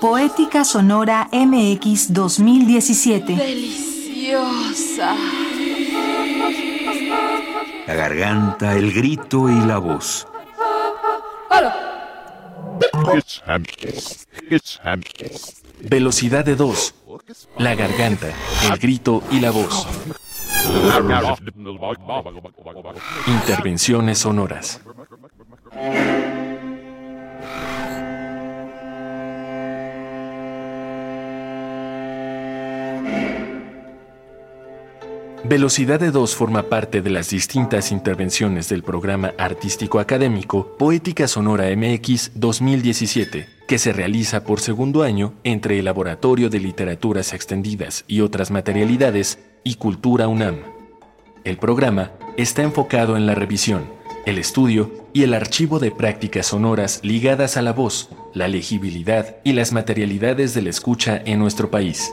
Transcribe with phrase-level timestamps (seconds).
[0.00, 3.36] Poética Sonora MX 2017.
[3.36, 5.14] Deliciosa.
[7.86, 10.26] La garganta, el grito y la voz.
[15.82, 16.94] Velocidad de dos.
[17.58, 18.28] La garganta,
[18.72, 19.86] el grito y la voz.
[23.26, 24.80] Intervenciones sonoras.
[35.44, 41.64] Velocidad de dos forma parte de las distintas intervenciones del programa artístico académico Poética Sonora
[41.74, 48.20] MX 2017, que se realiza por segundo año entre el Laboratorio de Literaturas Extendidas y
[48.20, 50.56] otras materialidades y Cultura UNAM.
[51.44, 53.84] El programa está enfocado en la revisión,
[54.26, 59.54] el estudio y el archivo de prácticas sonoras ligadas a la voz, la legibilidad y
[59.54, 62.12] las materialidades de la escucha en nuestro país.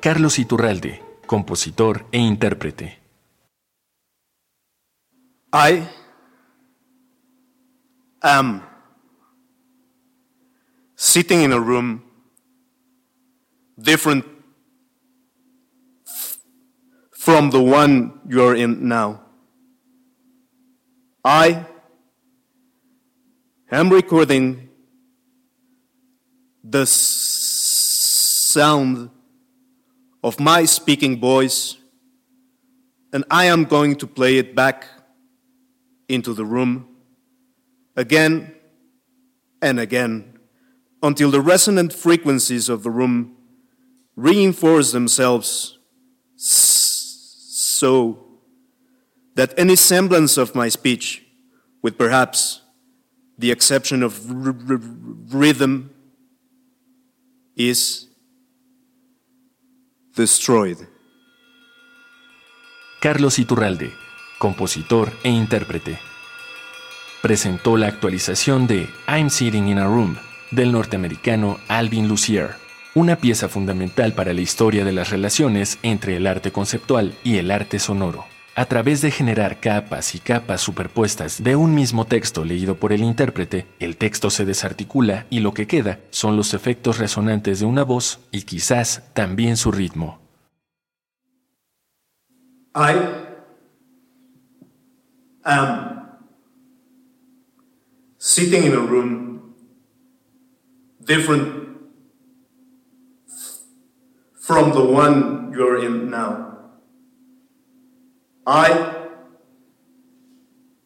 [0.00, 2.98] Carlos Iturralde, compositor e intérprete.
[5.52, 5.88] I
[8.22, 8.62] am
[10.94, 12.04] sitting in a room
[13.76, 14.24] different
[17.10, 19.20] from the one you're in now.
[21.24, 21.66] I
[23.70, 24.70] am recording
[26.62, 29.10] the sound
[30.22, 31.76] of my speaking voice,
[33.12, 34.86] and I am going to play it back
[36.08, 36.88] into the room
[37.96, 38.54] again
[39.60, 40.38] and again
[41.02, 43.36] until the resonant frequencies of the room
[44.16, 45.78] reinforce themselves
[46.36, 48.24] so
[49.36, 51.24] that any semblance of my speech,
[51.82, 52.62] with perhaps
[53.38, 54.20] the exception of
[55.32, 55.94] rhythm,
[57.54, 58.07] is
[60.18, 60.78] destroyed.
[63.00, 63.92] Carlos Iturralde,
[64.38, 66.00] compositor e intérprete.
[67.22, 70.16] Presentó la actualización de I'm Sitting in a Room
[70.50, 72.56] del norteamericano Alvin Lucier,
[72.94, 77.52] una pieza fundamental para la historia de las relaciones entre el arte conceptual y el
[77.52, 78.26] arte sonoro.
[78.58, 83.04] A través de generar capas y capas superpuestas de un mismo texto leído por el
[83.04, 87.84] intérprete, el texto se desarticula y lo que queda son los efectos resonantes de una
[87.84, 90.18] voz y quizás también su ritmo.
[92.74, 92.96] I
[95.44, 96.18] am
[98.16, 99.54] sitting in a room
[101.06, 101.78] different
[104.40, 106.47] from the one you're in now.
[108.50, 108.96] I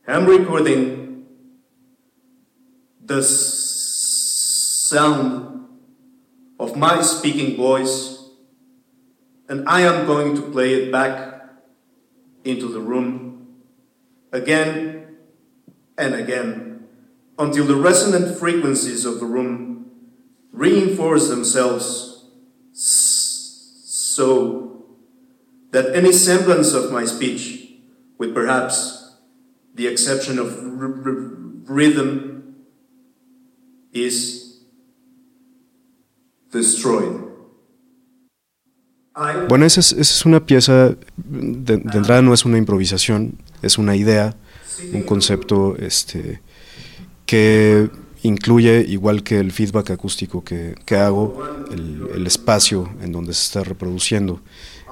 [0.09, 1.27] am recording
[3.01, 4.19] the sound
[6.59, 8.19] of my speaking voice,
[9.49, 11.45] and I am going to play it back
[12.43, 13.63] into the room
[14.33, 15.19] again
[15.97, 16.89] and again
[17.39, 19.89] until the resonant frequencies of the room
[20.51, 22.25] reinforce themselves
[22.73, 24.62] so
[25.73, 27.75] that any semblance of my speech,
[28.19, 29.17] with perhaps
[29.75, 30.57] the exception of
[31.69, 32.55] rhythm,
[33.93, 34.61] is
[36.51, 37.33] destroyed.
[39.49, 44.35] Bueno, esa es, una pieza, de, entrada no es una improvisación, es una idea,
[44.95, 46.41] un concepto este,
[47.27, 47.91] que
[48.23, 53.65] incluye, igual que el feedback acústico que, que hago, el, espacio en donde se está
[53.65, 54.41] reproduciendo.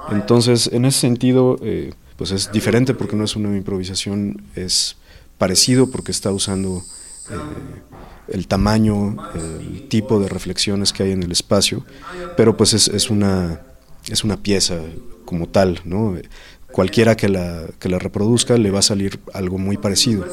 [0.09, 4.97] Entonces, en ese sentido, eh, pues es diferente porque no es una improvisación, es
[5.37, 6.83] parecido porque está usando
[7.29, 7.33] eh,
[8.27, 11.85] el tamaño, el tipo de reflexiones que hay en el espacio,
[12.37, 13.61] pero pues es, es, una,
[14.07, 14.79] es una pieza
[15.25, 16.17] como tal, ¿no?
[16.71, 20.25] Cualquiera que la, que la reproduzca le va a salir algo muy parecido.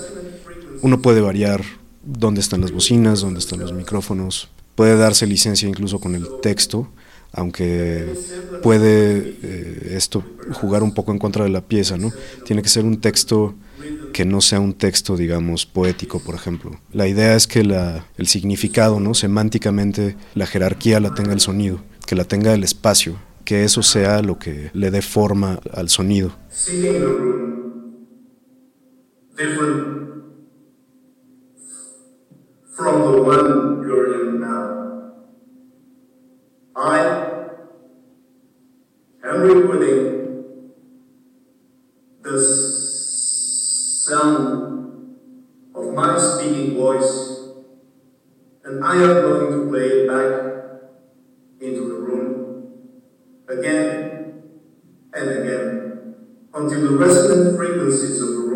[0.83, 1.65] Uno puede variar
[2.05, 6.89] dónde están las bocinas, dónde están los micrófonos, puede darse licencia incluso con el texto,
[7.33, 8.15] aunque
[8.63, 12.13] puede eh, esto jugar un poco en contra de la pieza, ¿no?
[12.45, 13.55] Tiene que ser un texto
[14.13, 16.81] que no sea un texto, digamos, poético, por ejemplo.
[16.93, 19.15] La idea es que el significado, ¿no?
[19.15, 24.23] Semánticamente, la jerarquía la tenga el sonido, que la tenga el espacio, que eso sea
[24.23, 26.33] lo que le dé forma al sonido.
[32.79, 34.88] From the one you're in now.
[36.81, 37.01] I,
[39.21, 40.45] Henry recording
[42.23, 42.39] the
[44.07, 44.37] sound
[45.75, 47.41] of my speaking voice,
[48.63, 50.53] and I am going to play it back
[51.61, 52.71] into the room
[53.49, 54.45] again
[55.15, 56.15] and again
[56.55, 58.48] until the resonant frequencies of the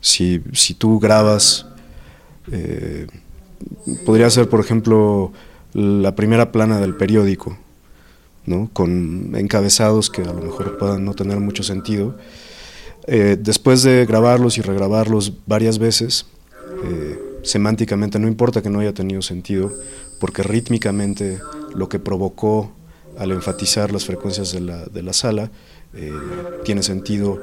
[0.00, 1.66] Si, si tú grabas,
[2.52, 3.06] eh,
[4.04, 5.32] podría ser, por ejemplo,
[5.72, 7.58] la primera plana del periódico,
[8.46, 8.70] ¿no?
[8.72, 12.16] con encabezados que a lo mejor puedan no tener mucho sentido.
[13.06, 16.26] Eh, después de grabarlos y regrabarlos varias veces,
[16.84, 19.72] eh, semánticamente no importa que no haya tenido sentido,
[20.20, 21.40] porque rítmicamente
[21.74, 22.72] lo que provocó
[23.18, 25.50] al enfatizar las frecuencias de la, de la sala
[26.64, 27.40] tiene sentido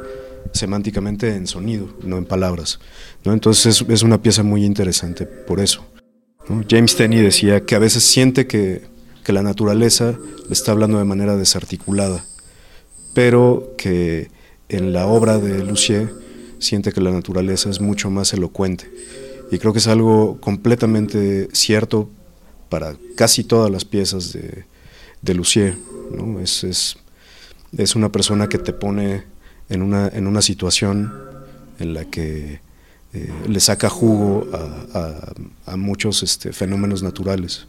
[0.53, 2.79] semánticamente en sonido, no en palabras.
[3.23, 3.33] ¿no?
[3.33, 5.85] Entonces es, una pieza muy interesante por eso.
[6.69, 8.81] James Tenney decía que a veces siente que,
[9.23, 12.25] que, la naturaleza le está hablando de manera desarticulada,
[13.13, 14.29] pero que
[14.67, 16.11] en la obra de Lucier
[16.59, 18.91] siente que la naturaleza es mucho más elocuente.
[19.51, 22.09] Y creo que es algo completamente cierto
[22.69, 24.65] para casi todas las piezas de,
[25.21, 25.77] de Lucier.
[26.11, 26.39] ¿no?
[26.39, 26.97] Es, es,
[27.77, 29.23] es una persona que te pone
[29.69, 31.13] en una, en una situación
[31.79, 32.61] en la que
[33.13, 35.33] eh, le saca jugo a,
[35.67, 37.67] a, a muchos este, fenómenos naturales.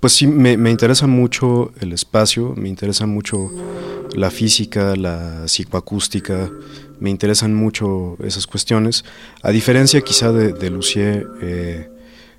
[0.00, 3.50] Pues sí, me, interesa mucho el espacio, me interesa mucho
[4.14, 6.50] la física, la psicoacústica,
[6.98, 9.04] me interesan mucho esas cuestiones.
[9.42, 10.70] A diferencia quizá de, de
[11.42, 11.90] eh,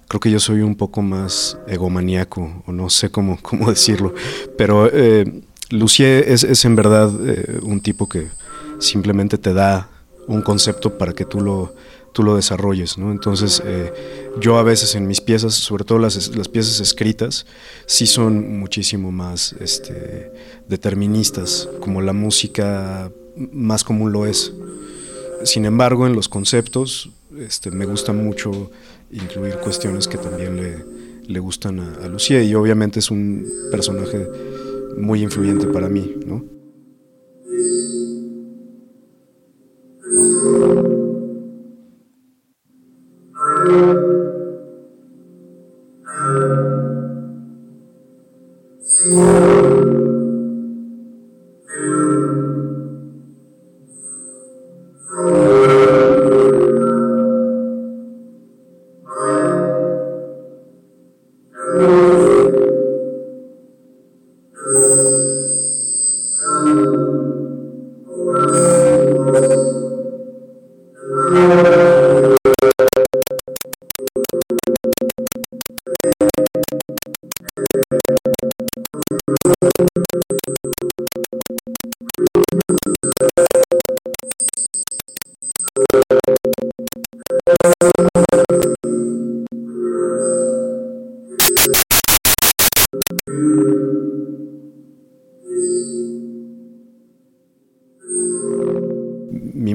[0.09, 4.13] creo que yo soy un poco más egomaniaco, o no sé cómo, cómo decirlo,
[4.57, 8.27] pero eh, Lucier es, en verdad eh, un tipo que
[8.79, 9.89] simplemente te da
[10.27, 11.73] un concepto para que tú lo
[12.11, 12.97] tú lo desarrolles.
[12.97, 13.11] ¿no?
[13.11, 13.93] Entonces, eh,
[14.39, 17.45] yo a veces en mis piezas, sobre todo las, las, piezas escritas,
[17.85, 20.31] sí son muchísimo más este,
[20.67, 23.11] deterministas, como la música
[23.51, 24.53] más común lo es.
[25.43, 28.71] Sin embargo, en los conceptos este, me gusta mucho
[29.11, 30.85] incluir cuestiones que también le,
[31.25, 34.27] le gustan a, a Lucía y obviamente es un personaje
[34.97, 36.15] muy influyente para mí.
[36.25, 36.58] ¿no?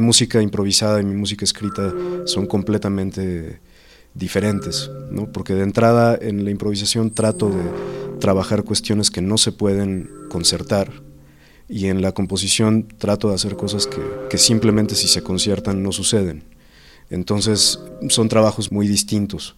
[0.00, 1.92] Música improvisada y mi música escrita
[2.24, 3.60] son completamente
[4.14, 5.30] diferentes, ¿no?
[5.30, 7.62] porque de entrada en la improvisación trato de
[8.20, 10.90] trabajar cuestiones que no se pueden concertar
[11.68, 14.00] y en la composición trato de hacer cosas que,
[14.30, 16.44] que simplemente si se conciertan no suceden.
[17.10, 19.56] Entonces son trabajos muy distintos.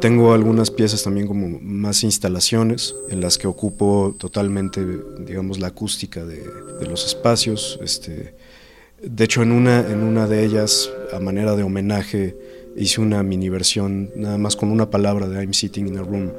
[0.00, 4.84] Tengo algunas piezas también como más instalaciones en las que ocupo totalmente,
[5.20, 6.42] digamos, la acústica de,
[6.80, 7.78] de los espacios.
[7.82, 8.34] Este,
[9.06, 12.36] de hecho, en una, en una de ellas, a manera de homenaje,
[12.76, 16.30] hice una mini versión, nada más con una palabra de I'm Sitting in a Room,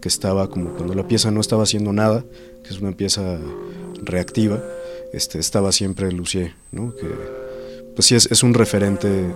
[0.00, 2.24] que estaba como cuando la pieza no estaba haciendo nada,
[2.62, 3.38] que es una pieza
[4.02, 4.62] reactiva,
[5.12, 6.94] este, estaba siempre Lucier, ¿no?
[6.94, 7.06] que
[7.94, 9.32] pues sí es, es un referente eh,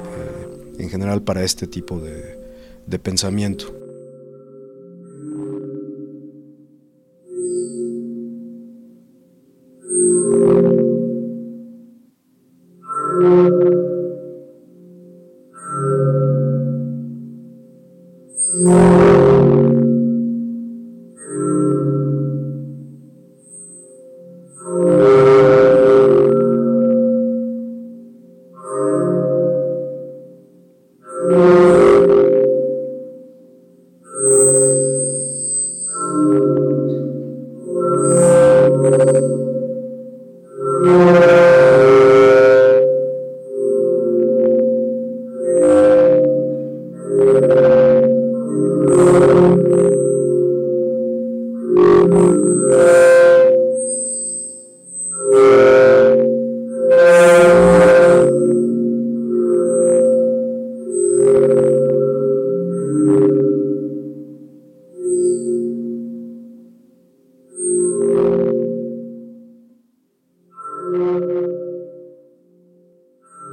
[0.79, 2.38] en general para este tipo de,
[2.87, 3.82] de pensamiento.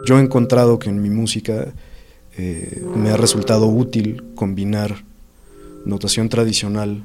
[0.09, 1.71] Yo he encontrado que en mi música
[2.35, 5.05] eh, me ha resultado útil combinar
[5.85, 7.03] notación tradicional,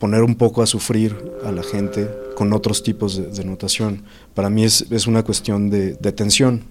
[0.00, 4.02] poner un poco a sufrir a la gente con otros tipos de, notación.
[4.34, 6.64] Para mí es, una cuestión de, tensión.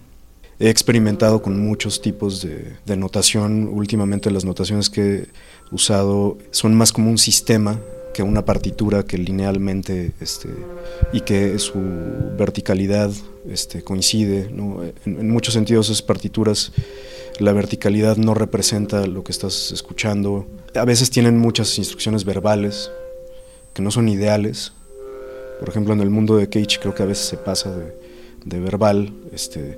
[0.59, 3.69] He experimentado con muchos tipos de, de, notación.
[3.69, 5.27] Últimamente las notaciones que he
[5.71, 7.79] usado son más como un sistema
[8.15, 10.47] que una partitura que linealmente este,
[11.11, 11.73] y que su
[12.37, 13.11] verticalidad
[13.45, 14.49] este, coincide.
[15.05, 16.71] En, muchos sentidos esas partituras
[17.39, 20.47] la verticalidad no representa lo que estás escuchando.
[20.75, 22.89] A veces tienen muchas instrucciones verbales
[23.73, 24.71] que no son ideales.
[25.59, 27.75] Por ejemplo, en el mundo de Cage creo que a veces se pasa
[28.45, 29.11] de, verbal.
[29.33, 29.77] Este,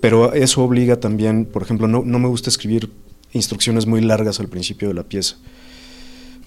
[0.00, 2.88] pero eso obliga también, por ejemplo, no, no me gusta escribir
[3.34, 5.36] instrucciones muy largas al principio de la pieza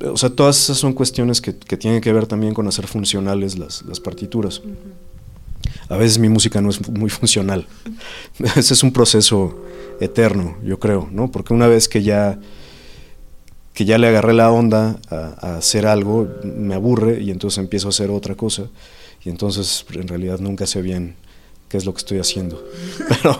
[0.04, 4.00] o sea, todas esas son cuestiones que, tienen que ver también con hacer funcionales las,
[4.00, 4.62] partituras.
[5.90, 7.68] A veces mi música no es muy funcional.
[8.56, 9.64] Ese es un proceso
[10.00, 11.32] eterno, yo creo, ¿no?
[11.32, 12.40] Porque una vez que ya,
[13.74, 17.90] que ya le agarré la onda a, hacer algo, me aburre y entonces empiezo a
[17.90, 18.64] hacer otra cosa.
[19.24, 21.16] Y entonces en realidad nunca sé bien
[21.70, 22.64] qué es lo que estoy haciendo.
[23.10, 23.40] Pero,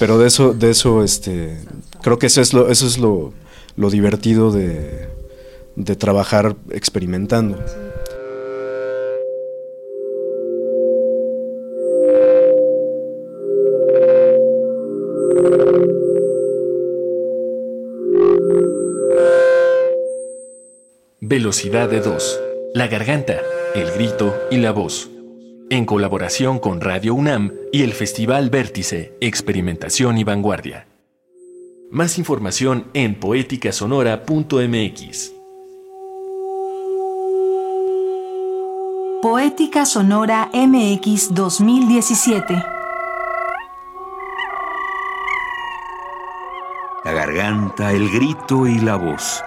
[0.00, 1.60] pero de eso, de eso este,
[2.02, 3.32] creo que eso es lo, eso es lo
[3.76, 5.08] divertido de,
[5.76, 7.58] de trabajar experimentando.
[21.26, 22.38] Velocidad de dos.
[22.74, 23.40] La garganta,
[23.74, 25.08] el grito y la voz.
[25.70, 30.86] En colaboración con Radio UNAM y el Festival Vértice, Experimentación y Vanguardia.
[31.90, 35.43] Más información en poéticasonora.mx.
[39.24, 42.62] Poética Sonora MX 2017.
[47.04, 49.42] La garganta, el grito y la voz.